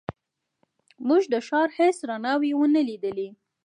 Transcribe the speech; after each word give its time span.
موږ 1.07 1.23
د 1.33 1.35
ښار 1.47 1.69
هېڅ 1.77 1.97
رڼاوې 2.09 2.51
ونه 2.55 2.81
لیدلې. 2.89 3.29